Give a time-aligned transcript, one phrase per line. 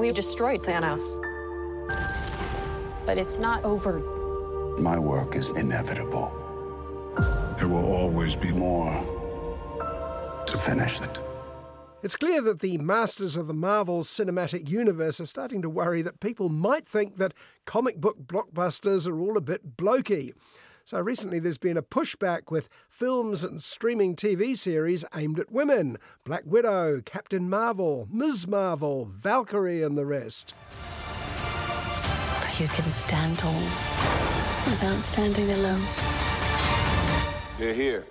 [0.00, 1.20] We destroyed Thanos.
[3.04, 3.98] But it's not over.
[4.78, 6.32] My work is inevitable.
[7.58, 8.90] There will always be more
[10.46, 11.18] to finish it.
[12.02, 16.18] It's clear that the masters of the Marvel Cinematic Universe are starting to worry that
[16.18, 17.34] people might think that
[17.66, 20.32] comic book blockbusters are all a bit blokey.
[20.90, 25.98] So recently there's been a pushback with films and streaming TV series aimed at women
[26.24, 28.48] Black Widow, Captain Marvel, Ms.
[28.48, 30.52] Marvel, Valkyrie, and the rest.
[32.58, 33.62] You can stand tall
[34.66, 35.86] without standing alone.
[37.56, 38.04] They're here.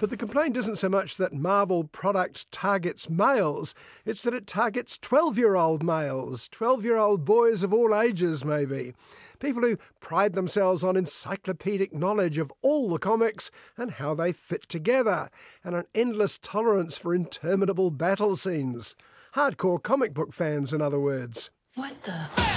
[0.00, 4.96] But the complaint isn't so much that Marvel product targets males, it's that it targets
[4.96, 8.94] 12 year old males, 12 year old boys of all ages, maybe.
[9.40, 14.68] People who pride themselves on encyclopedic knowledge of all the comics and how they fit
[14.68, 15.28] together,
[15.64, 18.94] and an endless tolerance for interminable battle scenes.
[19.34, 21.50] Hardcore comic book fans, in other words.
[21.74, 22.12] What the?
[22.12, 22.48] Hi.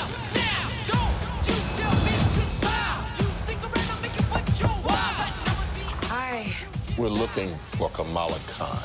[7.01, 8.77] We're looking for Kamala Khan.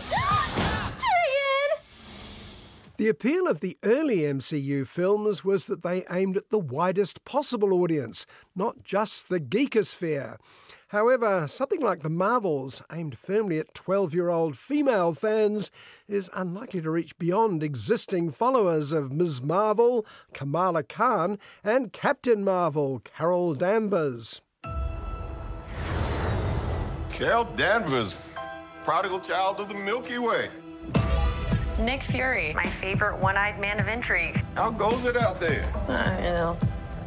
[2.97, 7.75] The appeal of the early MCU films was that they aimed at the widest possible
[7.75, 10.39] audience, not just the geekosphere.
[10.89, 15.71] However, something like the Marvels, aimed firmly at 12 year old female fans,
[16.09, 19.43] is unlikely to reach beyond existing followers of Ms.
[19.43, 24.41] Marvel, Kamala Khan, and Captain Marvel, Carol Danvers.
[27.17, 28.15] Carol Danvers,
[28.85, 30.51] prodigal child of the Milky Way.
[31.79, 34.45] Nick Fury, my favorite one eyed man of intrigue.
[34.55, 35.65] How goes it out there?
[35.89, 36.59] Uh, you know,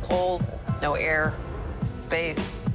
[0.01, 0.43] cold,
[0.81, 1.35] no air,
[1.89, 2.65] space.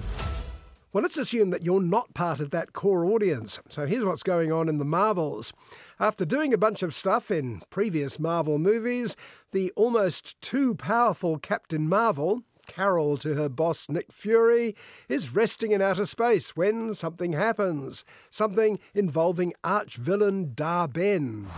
[0.93, 3.59] Well, let's assume that you're not part of that core audience.
[3.69, 5.53] So here's what's going on in the Marvels.
[5.99, 9.17] After doing a bunch of stuff in previous Marvel movies,
[9.51, 14.75] the almost too powerful Captain Marvel, Carol to her boss Nick Fury,
[15.09, 18.05] is resting in outer space when something happens.
[18.31, 21.49] Something involving arch villain Dar-Benn.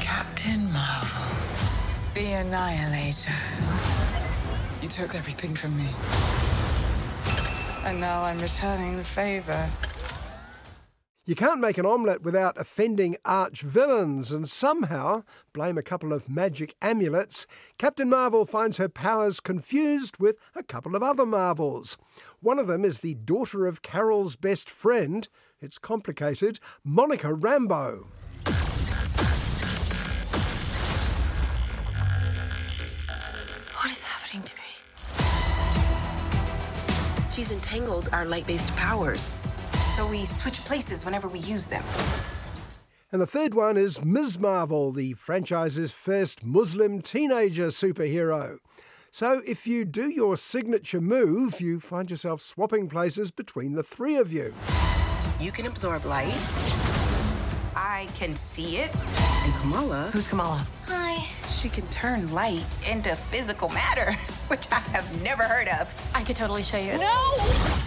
[0.00, 1.36] Captain Marvel,
[2.14, 3.32] the Annihilator.
[4.82, 5.88] You took everything from me.
[7.86, 9.68] And now I'm returning the favor.
[11.26, 15.22] You can't make an omelette without offending arch villains, and somehow,
[15.54, 17.46] blame a couple of magic amulets,
[17.78, 21.96] Captain Marvel finds her powers confused with a couple of other Marvels.
[22.40, 25.26] One of them is the daughter of Carol's best friend,
[25.62, 28.04] it's complicated, Monica Rambeau.
[33.72, 34.62] What is happening to me?
[37.30, 39.30] She's entangled our light based powers.
[39.94, 41.84] So we switch places whenever we use them.
[43.12, 44.40] And the third one is Ms.
[44.40, 48.58] Marvel, the franchise's first Muslim teenager superhero.
[49.12, 54.16] So if you do your signature move, you find yourself swapping places between the three
[54.16, 54.52] of you.
[55.38, 56.36] You can absorb light.
[57.76, 58.92] I can see it.
[58.96, 60.10] And Kamala.
[60.12, 60.66] Who's Kamala?
[60.88, 61.24] Hi.
[61.50, 64.10] She can turn light into physical matter,
[64.48, 65.88] which I have never heard of.
[66.16, 66.98] I could totally show you.
[66.98, 67.84] No!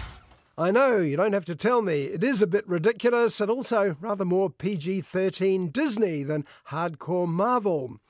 [0.60, 2.06] I know, you don't have to tell me.
[2.06, 8.00] It is a bit ridiculous and also rather more PG 13 Disney than hardcore Marvel.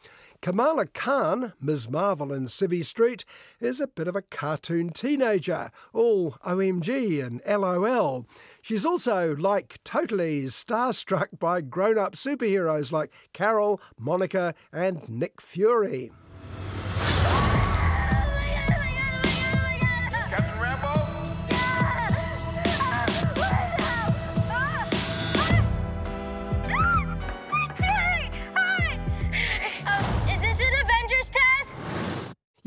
[0.41, 1.91] Kamala Khan, Ms.
[1.91, 3.27] Marvel in Civvy Street,
[3.61, 8.25] is a bit of a cartoon teenager, all OMG and LOL.
[8.63, 16.13] She's also, like totally, starstruck by grown up superheroes like Carol, Monica, and Nick Fury.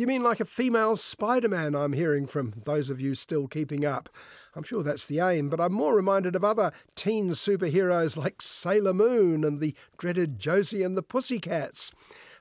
[0.02, 3.86] You mean like a female Spider Man, I'm hearing from those of you still keeping
[3.86, 4.10] up.
[4.56, 8.96] I'm sure that's the aim, but I'm more reminded of other teen superheroes like Sailor
[8.96, 11.92] Moon and the dreaded Josie and the Pussycats.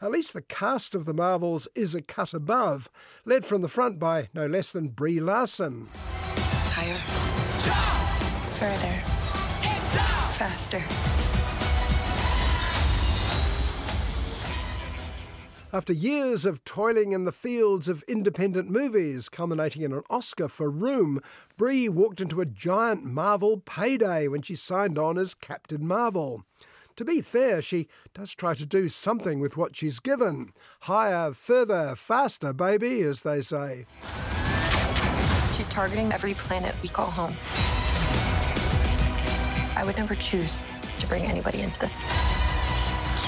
[0.00, 2.88] At least the cast of the Marvels is a cut above,
[3.26, 5.90] led from the front by no less than Brie Larson.
[5.92, 6.96] Higher.
[8.54, 9.02] Further.
[10.38, 11.29] Faster.
[15.72, 20.68] After years of toiling in the fields of independent movies, culminating in an Oscar for
[20.68, 21.20] Room,
[21.56, 26.42] Brie walked into a giant Marvel payday when she signed on as Captain Marvel.
[26.96, 30.52] To be fair, she does try to do something with what she's given.
[30.80, 33.86] Higher, further, faster, baby, as they say.
[35.54, 37.34] She's targeting every planet we call home.
[39.76, 40.62] I would never choose
[40.98, 42.02] to bring anybody into this.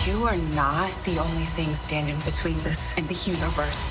[0.06, 3.84] You are not the only thing standing between this and the universe.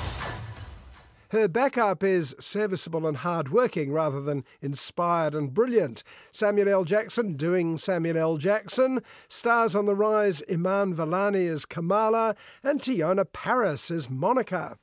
[1.29, 6.03] Her backup is serviceable and hard-working rather than inspired and brilliant.
[6.29, 6.83] Samuel L.
[6.83, 8.35] Jackson doing Samuel L.
[8.35, 14.77] Jackson, stars on the rise Iman Vellani as Kamala, and Teyonah Paris as Monica.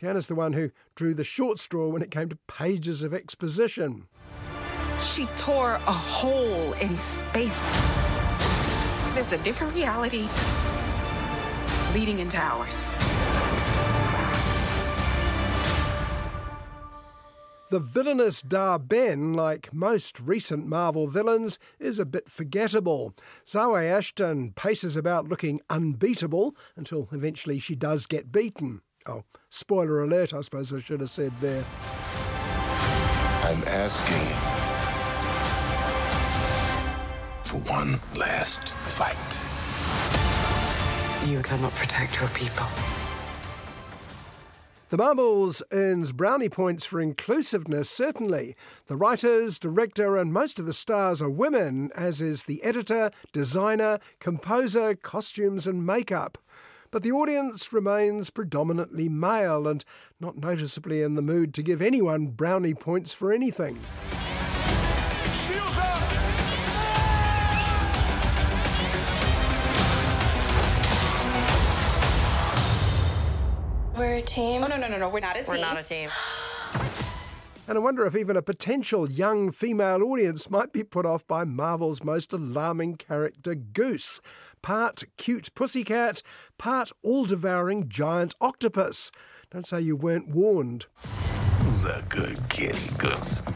[0.00, 4.06] Teyonah's the one who drew the short straw when it came to pages of exposition.
[5.02, 7.60] She tore a hole in space.
[9.14, 10.28] There's a different reality
[11.94, 12.84] leading into ours.
[17.70, 23.14] The villainous Dar-Benn, like most recent Marvel villains, is a bit forgettable.
[23.46, 28.80] Zawe Ashton paces about looking unbeatable until eventually she does get beaten.
[29.06, 31.64] Oh, spoiler alert, I suppose I should have said there.
[33.42, 34.26] I'm asking
[37.44, 39.47] for one last fight.
[41.28, 42.64] You cannot protect your people.
[44.88, 48.56] The Marvels earns brownie points for inclusiveness, certainly.
[48.86, 53.98] The writers, director, and most of the stars are women, as is the editor, designer,
[54.20, 56.38] composer, costumes, and makeup.
[56.90, 59.84] But the audience remains predominantly male and
[60.18, 63.78] not noticeably in the mood to give anyone brownie points for anything.
[73.98, 74.62] We're a team.
[74.62, 75.08] Oh, no, no, no, no.
[75.08, 75.54] We're not a team.
[75.54, 76.08] We're not a team.
[77.66, 81.42] And I wonder if even a potential young female audience might be put off by
[81.44, 84.20] Marvel's most alarming character, Goose.
[84.62, 86.22] Part cute pussycat,
[86.58, 89.10] part all devouring giant octopus.
[89.50, 90.86] Don't say you weren't warned.
[91.58, 93.42] Who's a good kitty, Goose?
[93.44, 93.50] Oh